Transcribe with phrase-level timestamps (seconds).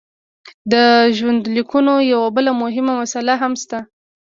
[0.71, 0.73] د
[1.17, 3.79] ژوندلیکونو یوه بله مهمه مساله هم شته.